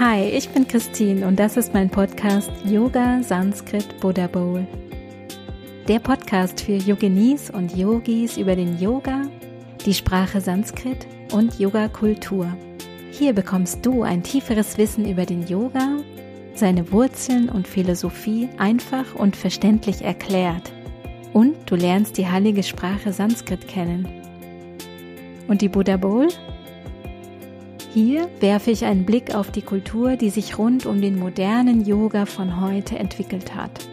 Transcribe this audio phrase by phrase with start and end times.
[0.00, 4.66] Hi, ich bin Christine und das ist mein Podcast Yoga Sanskrit Buddha Bowl.
[5.88, 9.28] Der Podcast für Yoginis und Yogis über den Yoga,
[9.84, 12.50] die Sprache Sanskrit und Yoga-Kultur.
[13.10, 15.98] Hier bekommst du ein tieferes Wissen über den Yoga,
[16.54, 20.72] seine Wurzeln und Philosophie einfach und verständlich erklärt.
[21.34, 24.08] Und du lernst die heilige Sprache Sanskrit kennen.
[25.46, 26.28] Und die Buddha Bowl?
[27.92, 32.24] Hier werfe ich einen Blick auf die Kultur, die sich rund um den modernen Yoga
[32.24, 33.88] von heute entwickelt hat.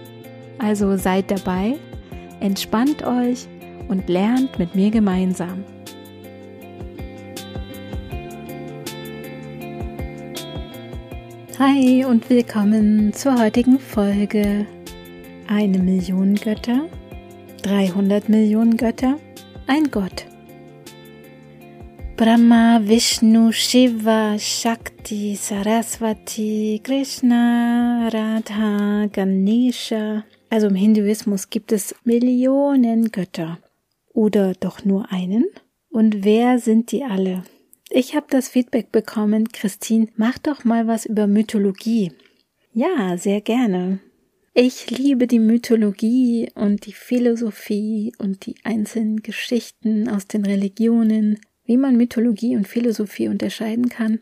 [0.60, 1.78] Also seid dabei,
[2.40, 3.48] entspannt euch
[3.88, 5.64] und lernt mit mir gemeinsam.
[11.58, 14.68] Hi und willkommen zur heutigen Folge.
[15.48, 16.86] Eine Million Götter,
[17.64, 19.18] 300 Millionen Götter,
[19.66, 20.28] ein Gott.
[22.18, 30.26] Brahma, Vishnu, Shiva, Shakti, Saraswati, Krishna, Radha, Ganesha.
[30.50, 33.60] Also im Hinduismus gibt es Millionen Götter.
[34.16, 35.46] Oder doch nur einen?
[35.92, 37.44] Und wer sind die alle?
[37.92, 42.14] Ich habe das Feedback bekommen, Christine, mach doch mal was über Mythologie.
[42.74, 44.00] Ja, sehr gerne.
[44.56, 51.78] Ich liebe die Mythologie und die Philosophie und die einzelnen Geschichten aus den Religionen, wie
[51.78, 54.22] man Mythologie und Philosophie unterscheiden kann,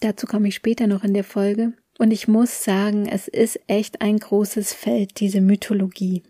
[0.00, 1.72] dazu komme ich später noch in der Folge.
[1.98, 6.22] Und ich muss sagen, es ist echt ein großes Feld, diese Mythologie.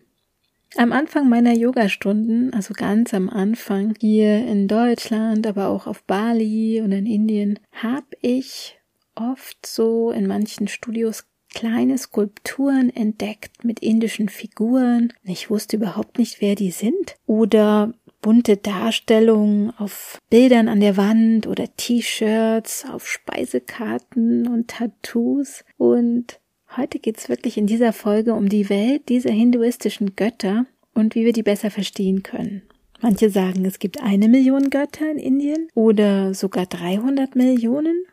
[0.77, 6.80] Am Anfang meiner Yogastunden, also ganz am Anfang, hier in Deutschland, aber auch auf Bali
[6.80, 8.78] und in Indien, habe ich
[9.14, 15.12] oft so in manchen Studios kleine Skulpturen entdeckt mit indischen Figuren.
[15.22, 17.14] Ich wusste überhaupt nicht, wer die sind.
[17.27, 17.94] Oder
[18.25, 25.62] bunte Darstellungen auf Bildern an der Wand oder T-Shirts, auf Speisekarten und Tattoos.
[25.77, 26.40] Und
[26.74, 30.64] heute geht's wirklich in dieser Folge um die Welt dieser hinduistischen Götter
[30.95, 32.63] und wie wir die besser verstehen können.
[33.02, 38.07] Manche sagen, es gibt eine Million Götter in Indien oder sogar 300 Millionen.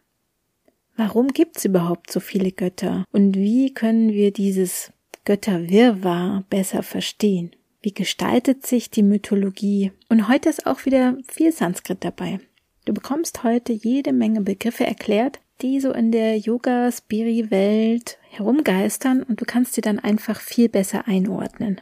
[0.97, 3.05] Warum gibt's überhaupt so viele Götter?
[3.13, 4.91] Und wie können wir dieses
[5.23, 7.51] Götterwirrwarr besser verstehen?
[7.83, 9.91] Wie gestaltet sich die Mythologie?
[10.07, 12.39] Und heute ist auch wieder viel Sanskrit dabei.
[12.85, 19.45] Du bekommst heute jede Menge Begriffe erklärt, die so in der Yoga-Spiri-Welt herumgeistern und du
[19.45, 21.81] kannst sie dann einfach viel besser einordnen.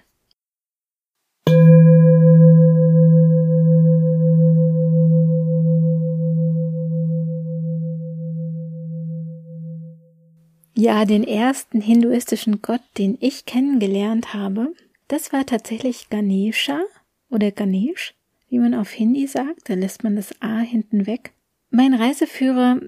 [10.76, 14.72] Ja, den ersten hinduistischen Gott, den ich kennengelernt habe,
[15.10, 16.82] das war tatsächlich Ganesha
[17.30, 18.14] oder Ganesh,
[18.48, 19.70] wie man auf Hindi sagt.
[19.70, 21.34] Da lässt man das A hinten weg.
[21.72, 22.80] Mein Reiseführer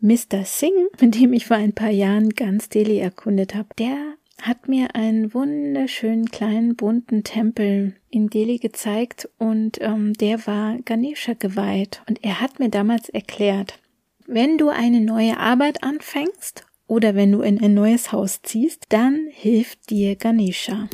[0.00, 0.44] Mr.
[0.44, 4.94] Singh, mit dem ich vor ein paar Jahren ganz Delhi erkundet habe, der hat mir
[4.94, 12.02] einen wunderschönen kleinen bunten Tempel in Delhi gezeigt und ähm, der war Ganesha geweiht.
[12.08, 13.78] Und er hat mir damals erklärt,
[14.26, 19.28] wenn du eine neue Arbeit anfängst oder wenn du in ein neues Haus ziehst, dann
[19.30, 20.88] hilft dir Ganesha.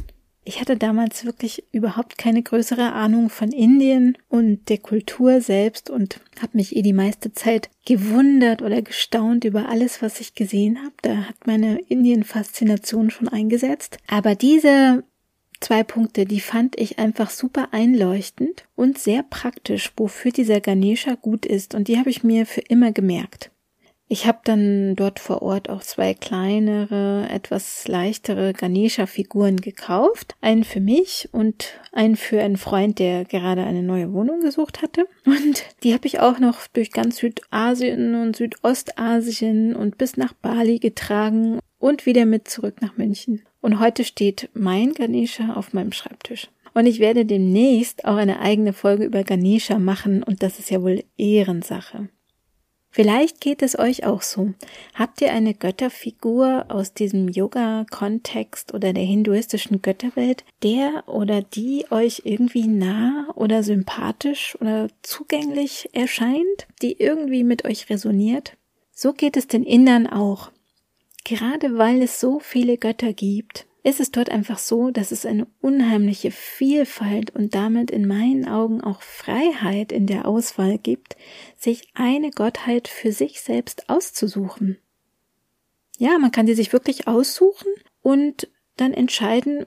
[0.48, 6.20] Ich hatte damals wirklich überhaupt keine größere Ahnung von Indien und der Kultur selbst und
[6.41, 10.94] habe mich eh die meiste Zeit gewundert oder gestaunt über alles, was ich gesehen habe.
[11.03, 13.98] Da hat meine Indien-Faszination schon eingesetzt.
[14.06, 15.04] Aber diese
[15.60, 21.44] zwei Punkte, die fand ich einfach super einleuchtend und sehr praktisch, wofür dieser Ganesha gut
[21.44, 23.50] ist und die habe ich mir für immer gemerkt.
[24.10, 30.34] Ich habe dann dort vor Ort auch zwei kleinere, etwas leichtere Ganesha-Figuren gekauft.
[30.41, 35.06] Einen für mich und einen für einen Freund, der gerade eine neue Wohnung gesucht hatte.
[35.26, 40.78] Und die habe ich auch noch durch ganz Südasien und Südostasien und bis nach Bali
[40.78, 43.42] getragen und wieder mit zurück nach München.
[43.60, 46.48] Und heute steht mein Ganesha auf meinem Schreibtisch.
[46.72, 50.81] Und ich werde demnächst auch eine eigene Folge über Ganesha machen und das ist ja
[50.81, 52.08] wohl Ehrensache.
[53.00, 54.54] Vielleicht geht es euch auch so.
[54.92, 62.22] Habt ihr eine Götterfigur aus diesem Yoga-Kontext oder der hinduistischen Götterwelt, der oder die euch
[62.24, 68.56] irgendwie nah oder sympathisch oder zugänglich erscheint, die irgendwie mit euch resoniert?
[68.90, 70.50] So geht es den Indern auch.
[71.24, 75.46] Gerade weil es so viele Götter gibt, ist es dort einfach so, dass es eine
[75.60, 81.16] unheimliche Vielfalt und damit in meinen Augen auch Freiheit in der Auswahl gibt,
[81.56, 84.78] sich eine Gottheit für sich selbst auszusuchen.
[85.98, 87.69] Ja, man kann sie sich wirklich aussuchen
[88.02, 89.66] und dann entscheiden,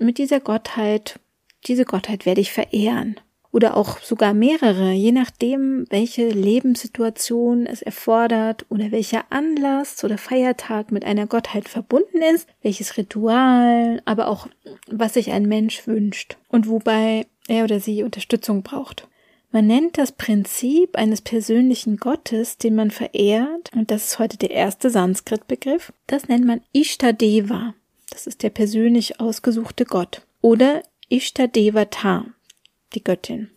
[0.00, 1.20] mit dieser Gottheit,
[1.66, 3.20] diese Gottheit werde ich verehren.
[3.52, 10.90] Oder auch sogar mehrere, je nachdem, welche Lebenssituation es erfordert oder welcher Anlass oder Feiertag
[10.90, 14.48] mit einer Gottheit verbunden ist, welches Ritual, aber auch
[14.88, 19.06] was sich ein Mensch wünscht und wobei er oder sie Unterstützung braucht.
[19.50, 24.50] Man nennt das Prinzip eines persönlichen Gottes, den man verehrt, und das ist heute der
[24.50, 27.74] erste Sanskrit-Begriff, das nennt man Ishtadeva.
[28.10, 30.22] Das ist der persönlich ausgesuchte Gott.
[30.40, 32.24] Oder Ishtadevata,
[32.94, 33.50] die Göttin.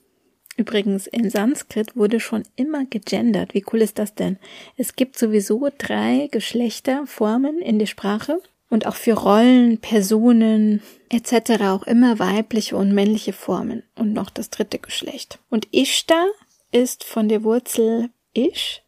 [0.57, 3.53] Übrigens, in Sanskrit wurde schon immer gegendert.
[3.53, 4.37] Wie cool ist das denn?
[4.77, 11.63] Es gibt sowieso drei Geschlechterformen in der Sprache und auch für Rollen, Personen etc.
[11.63, 15.39] auch immer weibliche und männliche Formen und noch das dritte Geschlecht.
[15.49, 16.25] Und Ishta
[16.71, 18.81] ist von der Wurzel Ish,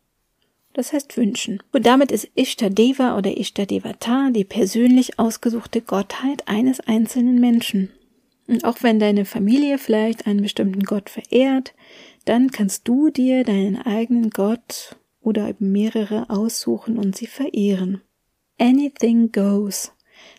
[0.74, 1.62] das heißt wünschen.
[1.72, 7.92] Und damit ist Ishtadeva oder Ishtadevata die persönlich ausgesuchte Gottheit eines einzelnen Menschen.
[8.48, 11.74] Und auch wenn deine Familie vielleicht einen bestimmten Gott verehrt,
[12.26, 18.02] dann kannst du dir deinen eigenen Gott oder eben mehrere aussuchen und sie verehren.
[18.58, 19.92] Anything goes.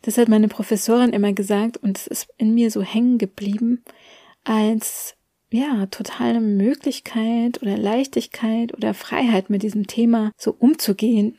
[0.02, 3.84] Das hat meine Professorin immer gesagt und es ist in mir so hängen geblieben
[4.44, 5.14] als
[5.50, 11.38] ja, totale Möglichkeit oder Leichtigkeit oder Freiheit mit diesem Thema so umzugehen.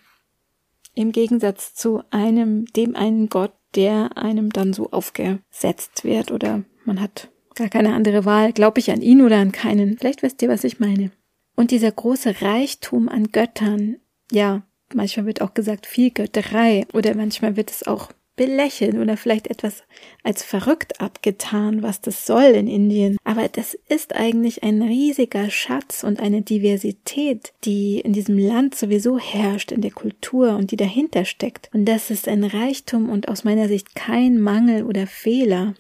[0.96, 7.00] Im Gegensatz zu einem, dem einen Gott, der einem dann so aufgesetzt wird oder man
[7.02, 8.54] hat gar keine andere Wahl.
[8.54, 9.98] Glaube ich an ihn oder an keinen?
[9.98, 11.12] Vielleicht wisst ihr, was ich meine.
[11.56, 13.98] Und dieser große Reichtum an Göttern,
[14.32, 14.64] ja,
[14.94, 19.84] manchmal wird auch gesagt viel Götterei oder manchmal wird es auch belächelt oder vielleicht etwas
[20.24, 23.18] als verrückt abgetan, was das soll in Indien.
[23.26, 29.20] Aber das ist eigentlich ein riesiger Schatz und eine Diversität, die in diesem Land sowieso
[29.20, 31.70] herrscht, in der Kultur und die dahinter steckt.
[31.74, 35.74] Und das ist ein Reichtum und aus meiner Sicht kein Mangel oder Fehler.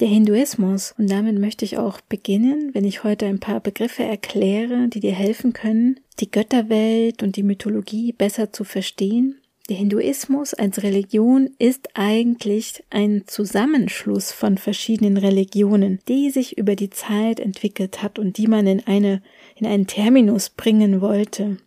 [0.00, 4.88] Der Hinduismus, und damit möchte ich auch beginnen, wenn ich heute ein paar Begriffe erkläre,
[4.88, 10.82] die dir helfen können, die Götterwelt und die Mythologie besser zu verstehen, der Hinduismus als
[10.82, 18.18] Religion ist eigentlich ein Zusammenschluss von verschiedenen Religionen, die sich über die Zeit entwickelt hat
[18.18, 19.22] und die man in eine,
[19.54, 21.58] in einen Terminus bringen wollte.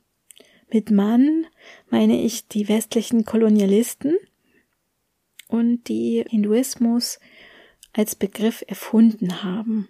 [0.72, 1.46] Mit Mann
[1.90, 4.18] meine ich die westlichen Kolonialisten
[5.48, 7.20] und die Hinduismus
[7.94, 9.88] als Begriff erfunden haben.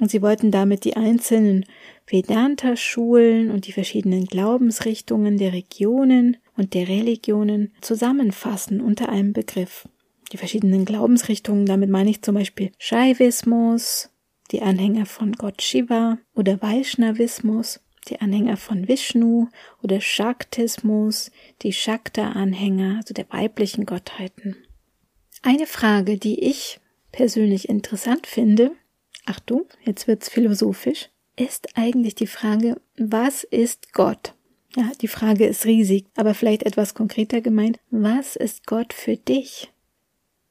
[0.00, 1.66] Und sie wollten damit die einzelnen
[2.06, 9.86] Vedanta-Schulen und die verschiedenen Glaubensrichtungen der Regionen und der Religionen zusammenfassen unter einem Begriff.
[10.32, 14.10] Die verschiedenen Glaubensrichtungen, damit meine ich zum Beispiel Shaivismus,
[14.50, 19.48] die Anhänger von Gott Shiva oder Vaishnavismus, die Anhänger von Vishnu
[19.82, 21.30] oder Shaktismus,
[21.62, 24.56] die Shakta-Anhänger, also der weiblichen Gottheiten.
[25.42, 26.80] Eine Frage, die ich
[27.12, 28.72] persönlich interessant finde,
[29.26, 34.34] Achtung, jetzt wird's philosophisch, ist eigentlich die Frage, was ist Gott?
[34.76, 37.80] Ja, die Frage ist riesig, aber vielleicht etwas konkreter gemeint.
[37.90, 39.72] Was ist Gott für dich?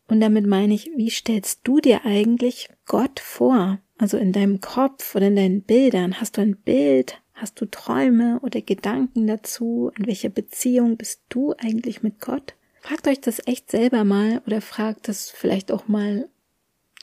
[0.08, 3.80] Und damit meine ich, wie stellst du dir eigentlich Gott vor?
[3.98, 6.20] Also in deinem Kopf oder in deinen Bildern.
[6.20, 7.22] Hast du ein Bild?
[7.34, 9.92] Hast du Träume oder Gedanken dazu?
[9.98, 12.56] In welcher Beziehung bist du eigentlich mit Gott?
[12.82, 16.28] Fragt euch das echt selber mal oder fragt es vielleicht auch mal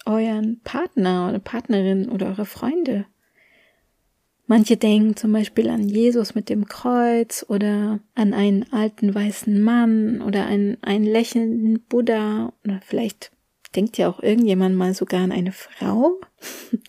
[0.07, 3.07] euren Partner oder Partnerin oder eure Freunde.
[4.47, 10.23] Manche denken zum Beispiel an Jesus mit dem Kreuz oder an einen alten weißen Mann
[10.23, 13.33] oder einen, einen lächelnden Buddha oder vielleicht
[13.75, 16.21] denkt ja auch irgendjemand mal sogar an eine Frau.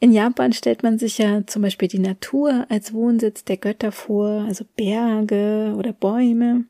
[0.00, 4.44] In Japan stellt man sich ja zum Beispiel die Natur als Wohnsitz der Götter vor,
[4.46, 6.64] also Berge oder Bäume.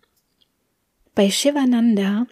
[1.15, 2.27] Bei Shivananda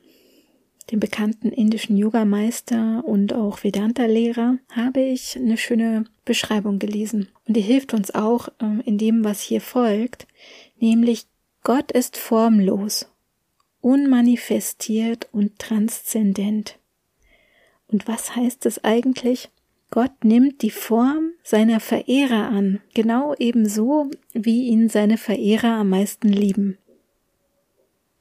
[0.90, 7.28] dem bekannten indischen Yogameister und auch Vedanta-Lehrer, habe ich eine schöne Beschreibung gelesen.
[7.46, 10.26] Und die hilft uns auch äh, in dem, was hier folgt,
[10.80, 11.26] nämlich
[11.64, 13.08] Gott ist formlos,
[13.80, 16.78] unmanifestiert und transzendent.
[17.86, 19.50] Und was heißt es eigentlich?
[19.90, 26.28] Gott nimmt die Form seiner Verehrer an, genau ebenso, wie ihn seine Verehrer am meisten
[26.28, 26.78] lieben.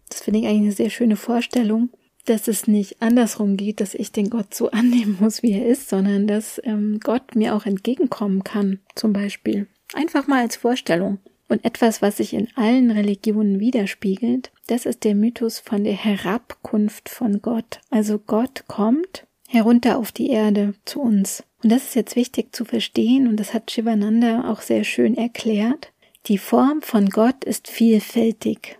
[0.10, 1.90] Das finde ich eigentlich eine sehr schöne Vorstellung
[2.24, 5.90] dass es nicht andersrum geht, dass ich den Gott so annehmen muss, wie er ist,
[5.90, 9.68] sondern dass ähm, Gott mir auch entgegenkommen kann, zum Beispiel.
[9.94, 11.20] Einfach mal als Vorstellung.
[11.50, 17.10] Und etwas, was sich in allen Religionen widerspiegelt, das ist der Mythos von der Herabkunft
[17.10, 17.82] von Gott.
[17.90, 21.44] Also Gott kommt herunter auf die Erde zu uns.
[21.62, 25.92] Und das ist jetzt wichtig zu verstehen, und das hat Shivananda auch sehr schön erklärt.
[26.28, 28.80] Die Form von Gott ist vielfältig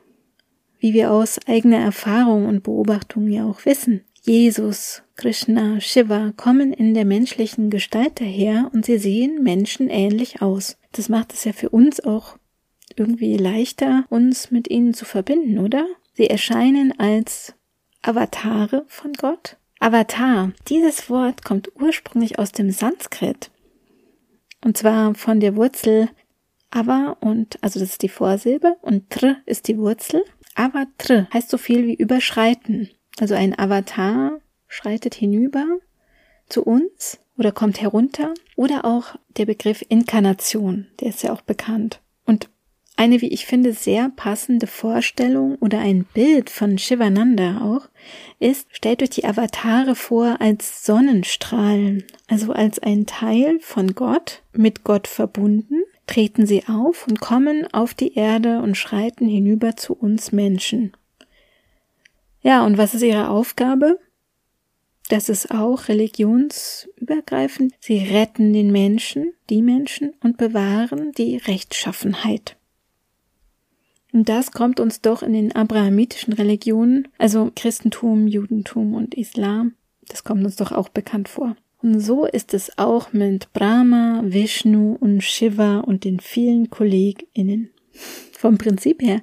[0.82, 4.02] wie wir aus eigener Erfahrung und Beobachtung ja auch wissen.
[4.24, 10.78] Jesus, Krishna, Shiva kommen in der menschlichen Gestalt daher und sie sehen Menschen ähnlich aus.
[10.92, 12.38] Das macht es ja für uns auch
[12.96, 15.88] irgendwie leichter, uns mit ihnen zu verbinden, oder?
[16.14, 17.54] Sie erscheinen als
[18.02, 19.58] Avatare von Gott.
[19.80, 20.52] Avatar.
[20.68, 23.50] Dieses Wort kommt ursprünglich aus dem Sanskrit.
[24.64, 26.10] Und zwar von der Wurzel
[26.72, 30.24] Ava und, also das ist die Vorsilbe und Tr ist die Wurzel.
[30.56, 32.90] Avatr heißt so viel wie überschreiten.
[33.20, 35.66] Also ein Avatar schreitet hinüber
[36.48, 38.34] zu uns oder kommt herunter.
[38.56, 42.02] Oder auch der Begriff Inkarnation, der ist ja auch bekannt.
[42.26, 42.50] Und
[42.98, 47.90] eine, wie ich finde, sehr passende Vorstellung oder ein Bild von Shivananda auch
[48.40, 54.84] ist, stellt euch die Avatare vor als Sonnenstrahlen, also als ein Teil von Gott, mit
[54.84, 55.82] Gott verbunden,
[56.12, 60.92] treten sie auf und kommen auf die Erde und schreiten hinüber zu uns Menschen.
[62.42, 63.98] Ja, und was ist ihre Aufgabe?
[65.08, 67.74] Das ist auch religionsübergreifend.
[67.80, 72.58] Sie retten den Menschen, die Menschen und bewahren die Rechtschaffenheit.
[74.12, 79.76] Und das kommt uns doch in den abrahamitischen Religionen, also Christentum, Judentum und Islam,
[80.10, 81.56] das kommt uns doch auch bekannt vor.
[81.82, 87.72] Und so ist es auch mit Brahma, Vishnu und Shiva und den vielen KollegInnen.
[88.32, 89.22] Vom Prinzip her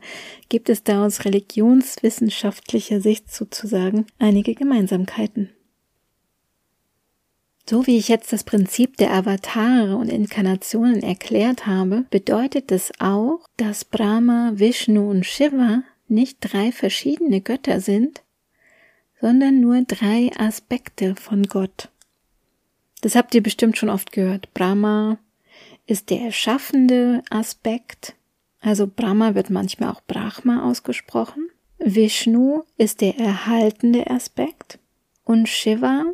[0.48, 5.50] gibt es da aus religionswissenschaftlicher Sicht sozusagen einige Gemeinsamkeiten.
[7.68, 13.40] So wie ich jetzt das Prinzip der Avatare und Inkarnationen erklärt habe, bedeutet es auch,
[13.56, 18.22] dass Brahma, Vishnu und Shiva nicht drei verschiedene Götter sind,
[19.20, 21.90] sondern nur drei Aspekte von Gott.
[23.00, 24.52] Das habt ihr bestimmt schon oft gehört.
[24.54, 25.18] Brahma
[25.86, 28.14] ist der erschaffende Aspekt,
[28.60, 31.48] also Brahma wird manchmal auch Brahma ausgesprochen.
[31.78, 34.78] Vishnu ist der erhaltende Aspekt
[35.24, 36.04] und Shiva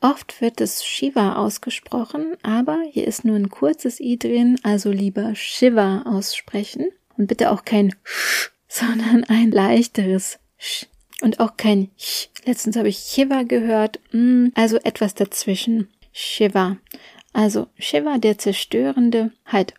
[0.00, 5.34] Oft wird es Shiva ausgesprochen, aber hier ist nur ein kurzes i drin, also lieber
[5.34, 10.86] Shiva aussprechen und bitte auch kein sch, sondern ein leichteres sch
[11.22, 12.28] und auch kein ch.
[12.44, 15.88] Letztens habe ich Shiva gehört, mm, also etwas dazwischen.
[16.12, 16.78] Shiva.
[17.32, 19.74] Also Shiva, der Zerstörende, halt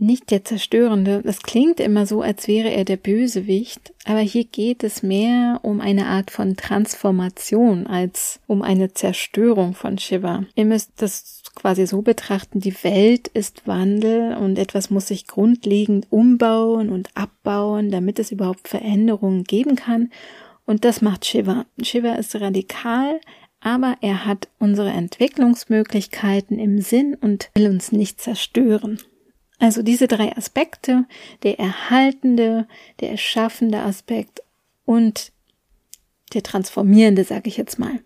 [0.00, 1.22] nicht der Zerstörende.
[1.24, 5.80] Das klingt immer so, als wäre er der Bösewicht, aber hier geht es mehr um
[5.80, 10.44] eine Art von Transformation als um eine Zerstörung von Shiva.
[10.54, 16.06] Ihr müsst das quasi so betrachten, die Welt ist Wandel und etwas muss sich grundlegend
[16.10, 20.10] umbauen und abbauen, damit es überhaupt Veränderungen geben kann.
[20.68, 21.64] Und das macht Shiva.
[21.80, 23.22] Shiva ist radikal,
[23.58, 29.00] aber er hat unsere Entwicklungsmöglichkeiten im Sinn und will uns nicht zerstören.
[29.58, 31.06] Also diese drei Aspekte,
[31.42, 32.68] der erhaltende,
[33.00, 34.42] der erschaffende Aspekt
[34.84, 35.32] und
[36.34, 38.00] der transformierende, sage ich jetzt mal.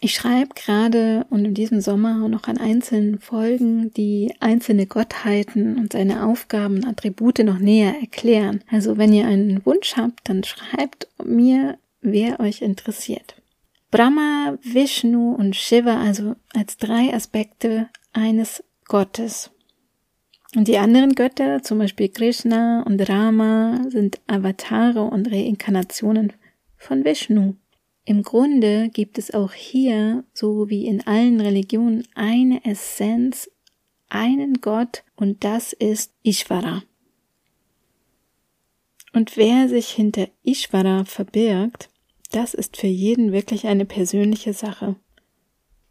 [0.00, 5.92] Ich schreibe gerade und in diesem Sommer noch an einzelnen Folgen, die einzelne Gottheiten und
[5.92, 8.64] seine Aufgaben und Attribute noch näher erklären.
[8.68, 13.36] Also wenn ihr einen Wunsch habt, dann schreibt mir, wer euch interessiert.
[13.90, 19.50] Brahma, Vishnu und Shiva also als drei Aspekte eines Gottes.
[20.54, 26.32] Und die anderen Götter, zum Beispiel Krishna und Rama, sind Avatare und Reinkarnationen
[26.76, 27.54] von Vishnu.
[28.04, 33.50] Im Grunde gibt es auch hier, so wie in allen Religionen, eine Essenz,
[34.08, 36.82] einen Gott, und das ist Ishvara.
[39.12, 41.88] Und wer sich hinter Ishvara verbirgt,
[42.32, 44.96] das ist für jeden wirklich eine persönliche Sache.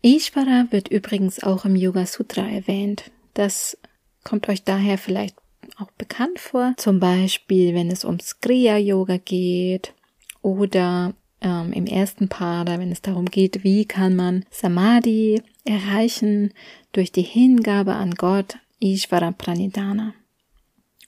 [0.01, 3.12] Ishvara wird übrigens auch im Yoga Sutra erwähnt.
[3.33, 3.77] Das
[4.24, 5.36] kommt euch daher vielleicht
[5.77, 6.74] auch bekannt vor.
[6.77, 9.93] Zum Beispiel, wenn es ums Kriya-Yoga geht
[10.41, 16.53] oder ähm, im ersten Pada, wenn es darum geht, wie kann man Samadhi erreichen
[16.93, 20.13] durch die Hingabe an Gott, Ishvara Pranidhana.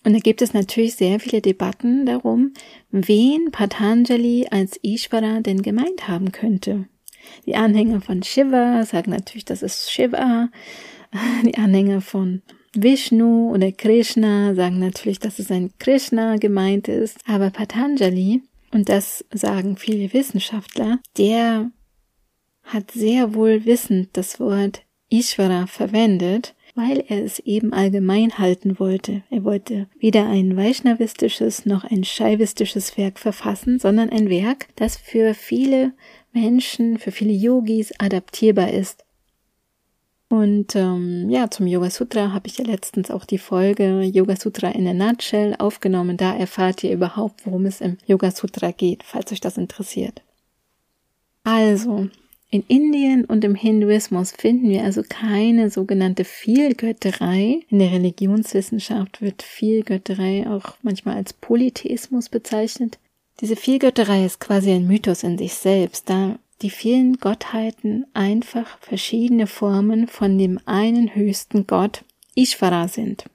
[0.03, 2.53] Und da gibt es natürlich sehr viele Debatten darum,
[2.91, 6.87] wen Patanjali als Ishvara denn gemeint haben könnte.
[7.45, 10.49] Die Anhänger von Shiva sagen natürlich, das ist Shiva.
[11.45, 12.41] Die Anhänger von
[12.75, 18.41] Vishnu oder Krishna sagen natürlich, dass es ein Krishna gemeint ist, aber Patanjali,
[18.71, 21.71] und das sagen viele Wissenschaftler, der
[22.63, 29.23] hat sehr wohl wissend das Wort Ishvara verwendet, weil er es eben allgemein halten wollte.
[29.29, 35.33] Er wollte weder ein vaishnavistisches noch ein shaivistisches Werk verfassen, sondern ein Werk, das für
[35.33, 35.93] viele
[36.31, 39.05] Menschen, für viele Yogis adaptierbar ist.
[40.29, 44.69] Und ähm, ja, zum Yoga Sutra habe ich ja letztens auch die Folge Yoga Sutra
[44.69, 46.17] in a Nutshell aufgenommen.
[46.17, 50.23] Da erfahrt ihr überhaupt, worum es im Yoga Sutra geht, falls euch das interessiert.
[51.43, 52.09] Also,
[52.53, 57.61] in Indien und im Hinduismus finden wir also keine sogenannte Vielgötterei.
[57.69, 62.99] In der Religionswissenschaft wird Vielgötterei auch manchmal als Polytheismus bezeichnet.
[63.41, 69.47] Diese Vielgötterei ist quasi ein Mythos in sich selbst, da die vielen Gottheiten einfach verschiedene
[69.47, 72.05] Formen von dem einen höchsten Gott
[72.35, 73.25] Ishvara sind.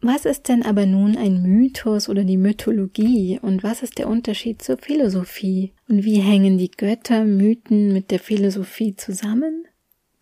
[0.00, 4.62] Was ist denn aber nun ein Mythos oder die Mythologie und was ist der Unterschied
[4.62, 9.64] zur Philosophie und wie hängen die Götter, Mythen mit der Philosophie zusammen,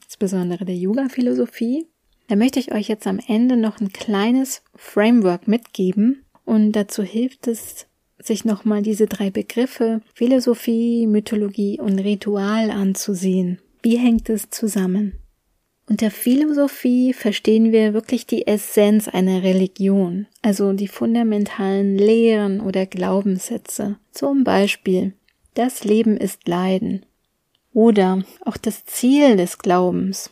[0.03, 1.87] insbesondere der Yoga-Philosophie?
[2.29, 7.47] Da möchte ich euch jetzt am Ende noch ein kleines Framework mitgeben und dazu hilft
[7.47, 7.87] es,
[8.19, 13.61] sich nochmal diese drei Begriffe Philosophie, Mythologie und Ritual anzusehen.
[13.83, 15.21] Wie hängt es zusammen?
[15.89, 23.97] Unter Philosophie verstehen wir wirklich die Essenz einer Religion, also die fundamentalen Lehren oder Glaubenssätze.
[24.11, 25.13] Zum Beispiel,
[25.55, 27.07] das Leben ist Leiden.
[27.73, 30.31] Oder auch das Ziel des Glaubens.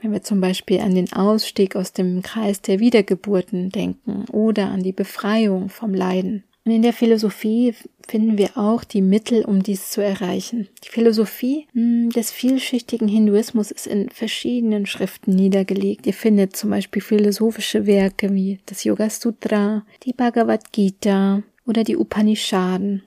[0.00, 4.82] Wenn wir zum Beispiel an den Ausstieg aus dem Kreis der Wiedergeburten denken oder an
[4.82, 6.42] die Befreiung vom Leiden.
[6.64, 7.74] Und in der Philosophie
[8.06, 10.68] finden wir auch die Mittel, um dies zu erreichen.
[10.84, 16.06] Die Philosophie hm, des vielschichtigen Hinduismus ist in verschiedenen Schriften niedergelegt.
[16.06, 21.96] Ihr findet zum Beispiel philosophische Werke wie das Yoga Sutra, die Bhagavad Gita oder die
[21.96, 23.02] Upanishaden.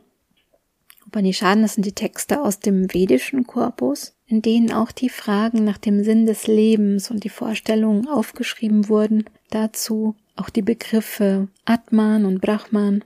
[1.06, 5.78] Upanishaden, das sind die Texte aus dem vedischen Korpus, in denen auch die Fragen nach
[5.78, 9.24] dem Sinn des Lebens und die Vorstellungen aufgeschrieben wurden.
[9.50, 13.04] Dazu auch die Begriffe Atman und Brahman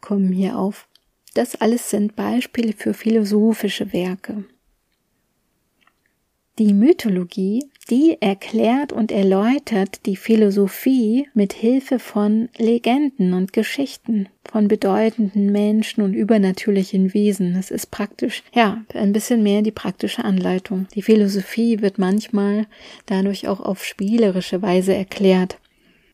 [0.00, 0.88] kommen hier auf.
[1.34, 4.44] Das alles sind Beispiele für philosophische Werke.
[6.58, 14.66] Die Mythologie, die erklärt und erläutert die Philosophie mit Hilfe von Legenden und Geschichten von
[14.66, 17.54] bedeutenden Menschen und übernatürlichen Wesen.
[17.54, 20.88] Es ist praktisch, ja, ein bisschen mehr die praktische Anleitung.
[20.96, 22.66] Die Philosophie wird manchmal
[23.06, 25.58] dadurch auch auf spielerische Weise erklärt.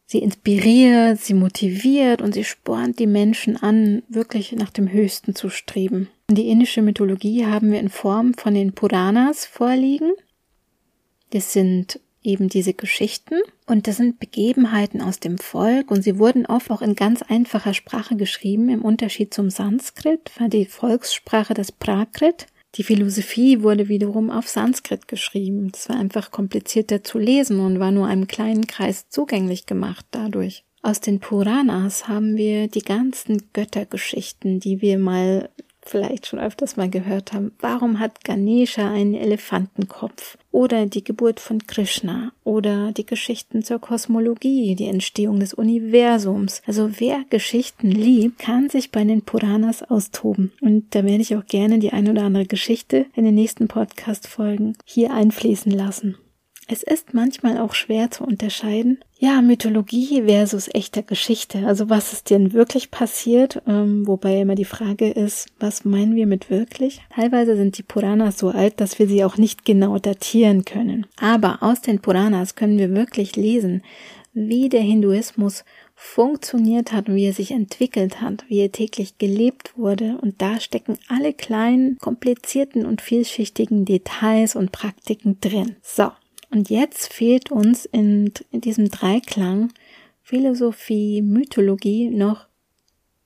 [0.07, 5.49] Sie inspiriert, sie motiviert und sie spornt die Menschen an, wirklich nach dem Höchsten zu
[5.49, 6.09] streben.
[6.31, 10.13] Die indische Mythologie haben wir in Form von den Puranas vorliegen.
[11.31, 13.35] Das sind eben diese Geschichten
[13.67, 17.75] und das sind Begebenheiten aus dem Volk und sie wurden oft auch in ganz einfacher
[17.75, 24.31] Sprache geschrieben, im Unterschied zum Sanskrit, war die Volkssprache das Prakrit die Philosophie wurde wiederum
[24.31, 25.71] auf Sanskrit geschrieben.
[25.71, 30.65] Das war einfach komplizierter zu lesen und war nur einem kleinen Kreis zugänglich gemacht dadurch.
[30.83, 35.49] Aus den Puranas haben wir die ganzen Göttergeschichten, die wir mal
[35.83, 37.53] vielleicht schon öfters mal gehört haben.
[37.59, 40.37] Warum hat Ganesha einen Elefantenkopf?
[40.55, 46.63] Oder die Geburt von Krishna oder die Geschichten zur Kosmologie, die Entstehung des Universums.
[46.65, 50.53] Also wer Geschichten liebt, kann sich bei den Puranas austoben.
[50.61, 54.77] Und da werde ich auch gerne die ein oder andere Geschichte in den nächsten Podcast-Folgen
[54.85, 56.15] hier einfließen lassen.
[56.67, 61.67] Es ist manchmal auch schwer zu unterscheiden, ja, Mythologie versus echter Geschichte.
[61.67, 63.63] Also was ist denn wirklich passiert?
[63.67, 67.01] Ähm, wobei immer die Frage ist, was meinen wir mit wirklich?
[67.15, 71.07] Teilweise sind die Puranas so alt, dass wir sie auch nicht genau datieren können.
[71.19, 73.83] Aber aus den Puranas können wir wirklich lesen,
[74.33, 80.19] wie der Hinduismus funktioniert hat wie er sich entwickelt hat, wie er täglich gelebt wurde.
[80.21, 85.77] Und da stecken alle kleinen, komplizierten und vielschichtigen Details und Praktiken drin.
[85.83, 86.11] So,
[86.55, 89.73] und jetzt fehlt uns in, in diesem Dreiklang
[90.23, 92.47] Philosophie, Mythologie noch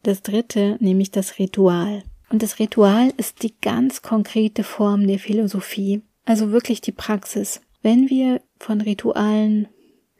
[0.02, 2.02] das dritte, nämlich das Ritual.
[2.30, 7.60] Und das Ritual ist die ganz konkrete Form der Philosophie, also wirklich die Praxis.
[7.82, 9.68] Wenn wir von Ritualen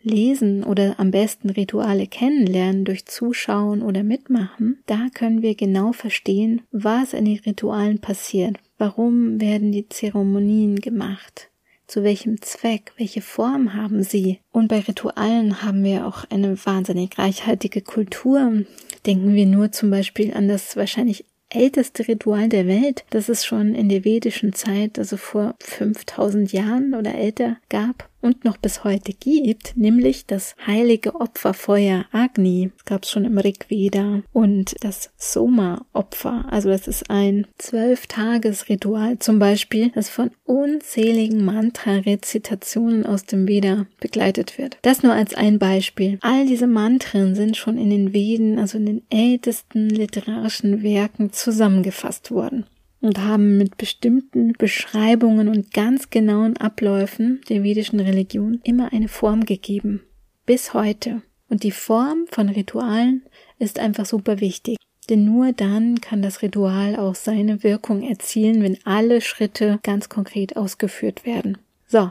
[0.02, 6.62] lesen oder am besten Rituale kennenlernen durch Zuschauen oder Mitmachen, da können wir genau verstehen,
[6.70, 8.58] was in den Ritualen passiert.
[8.76, 11.50] Warum werden die Zeremonien gemacht?
[11.88, 12.92] Zu welchem Zweck?
[12.98, 14.40] Welche Form haben sie?
[14.52, 18.62] Und bei Ritualen haben wir auch eine wahnsinnig reichhaltige Kultur.
[19.06, 23.74] Denken wir nur zum Beispiel an das wahrscheinlich älteste Ritual der Welt, das es schon
[23.74, 29.12] in der vedischen Zeit, also vor 5000 Jahren oder älter, gab und noch bis heute
[29.12, 32.70] gibt, nämlich das heilige Opferfeuer Agni.
[32.76, 36.46] Das gab es schon im Rig Veda und das Soma-Opfer.
[36.50, 44.58] Also das ist ein Zwölf-Tages-Ritual zum Beispiel, das von unzähligen Mantra-Rezitationen aus dem Veda begleitet
[44.58, 44.78] wird.
[44.82, 46.18] Das nur als ein Beispiel.
[46.22, 52.30] All diese Mantren sind schon in den Veden, also in den ältesten literarischen Werken zusammengefasst
[52.30, 52.66] worden
[53.00, 59.44] und haben mit bestimmten Beschreibungen und ganz genauen Abläufen der vedischen Religion immer eine Form
[59.44, 60.02] gegeben.
[60.46, 61.22] Bis heute.
[61.48, 63.22] Und die Form von Ritualen
[63.58, 64.76] ist einfach super wichtig.
[65.08, 70.56] Denn nur dann kann das Ritual auch seine Wirkung erzielen, wenn alle Schritte ganz konkret
[70.56, 71.56] ausgeführt werden.
[71.86, 72.10] So,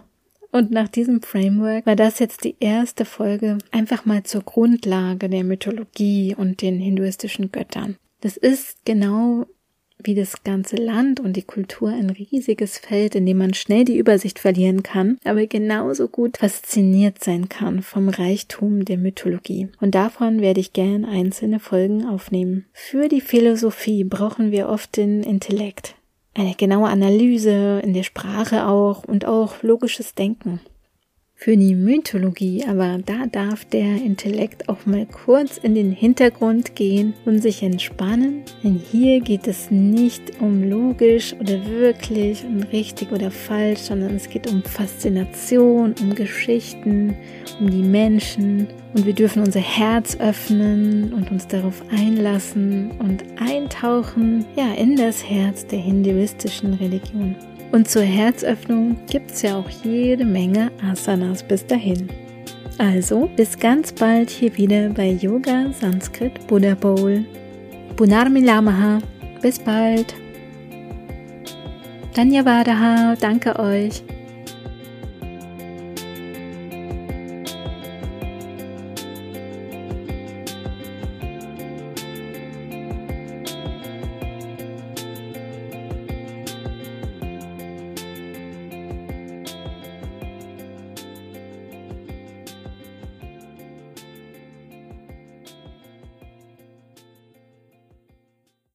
[0.52, 5.44] und nach diesem Framework war das jetzt die erste Folge einfach mal zur Grundlage der
[5.44, 7.98] Mythologie und den hinduistischen Göttern.
[8.22, 9.46] Das ist genau
[10.04, 13.98] wie das ganze Land und die Kultur ein riesiges Feld, in dem man schnell die
[13.98, 19.70] Übersicht verlieren kann, aber genauso gut fasziniert sein kann vom Reichtum der Mythologie.
[19.82, 22.66] Und davon werde ich gern einzelne Folgen aufnehmen.
[22.74, 25.96] Für die Philosophie brauchen wir oft den Intellekt,
[26.34, 30.62] eine genaue Analyse in der Sprache auch und auch logisches Denken
[31.40, 37.14] für die Mythologie, aber da darf der Intellekt auch mal kurz in den Hintergrund gehen
[37.26, 43.30] und sich entspannen, denn hier geht es nicht um logisch oder wirklich und richtig oder
[43.30, 47.16] falsch, sondern es geht um Faszination, um Geschichten,
[47.60, 54.44] um die Menschen und wir dürfen unser Herz öffnen und uns darauf einlassen und eintauchen,
[54.56, 57.36] ja, in das Herz der hinduistischen Religion.
[57.72, 62.10] Und zur Herzöffnung gibt es ja auch jede Menge Asanas bis dahin.
[62.78, 67.26] Also bis ganz bald hier wieder bei Yoga Sanskrit Buddha Bowl.
[67.96, 69.00] Bunarmilamaha.
[69.42, 70.14] Bis bald.
[72.14, 73.16] Danyavadaha.
[73.20, 74.04] Danke euch.